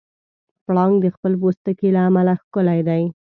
[0.65, 3.03] پړانګ د خپل پوستکي له امله ښکلی دی.